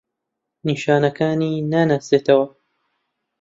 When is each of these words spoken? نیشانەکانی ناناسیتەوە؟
نیشانەکانی 0.65 1.53
ناناسیتەوە؟ 1.71 2.47